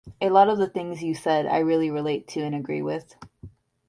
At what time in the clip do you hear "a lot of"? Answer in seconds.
0.19-0.57